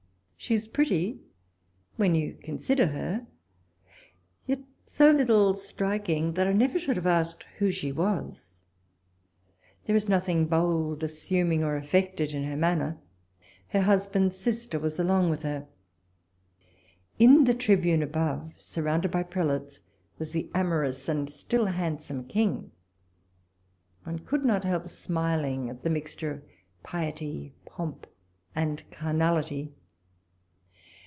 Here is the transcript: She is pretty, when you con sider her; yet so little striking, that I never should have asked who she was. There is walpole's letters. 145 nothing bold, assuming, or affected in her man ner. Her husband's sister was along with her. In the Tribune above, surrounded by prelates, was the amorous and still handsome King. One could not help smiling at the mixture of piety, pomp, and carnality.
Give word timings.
She 0.43 0.55
is 0.55 0.67
pretty, 0.67 1.19
when 1.97 2.15
you 2.15 2.35
con 2.43 2.57
sider 2.57 2.87
her; 2.87 3.27
yet 4.47 4.59
so 4.87 5.11
little 5.11 5.53
striking, 5.53 6.33
that 6.33 6.47
I 6.47 6.51
never 6.51 6.79
should 6.79 6.95
have 6.95 7.05
asked 7.05 7.43
who 7.59 7.69
she 7.69 7.91
was. 7.91 8.63
There 9.85 9.95
is 9.95 10.05
walpole's 10.07 10.27
letters. 10.27 10.31
145 10.47 10.47
nothing 10.47 10.47
bold, 10.47 11.03
assuming, 11.03 11.63
or 11.63 11.75
affected 11.75 12.33
in 12.33 12.43
her 12.45 12.57
man 12.57 12.79
ner. 12.79 12.97
Her 13.67 13.81
husband's 13.81 14.35
sister 14.35 14.79
was 14.79 14.97
along 14.97 15.29
with 15.29 15.43
her. 15.43 15.67
In 17.19 17.43
the 17.43 17.53
Tribune 17.53 18.01
above, 18.01 18.59
surrounded 18.59 19.11
by 19.11 19.21
prelates, 19.21 19.81
was 20.17 20.31
the 20.31 20.49
amorous 20.55 21.07
and 21.07 21.29
still 21.29 21.65
handsome 21.67 22.25
King. 22.27 22.71
One 24.05 24.17
could 24.17 24.43
not 24.43 24.63
help 24.63 24.87
smiling 24.87 25.69
at 25.69 25.83
the 25.83 25.91
mixture 25.91 26.31
of 26.31 26.41
piety, 26.81 27.53
pomp, 27.65 28.07
and 28.55 28.81
carnality. 28.89 29.73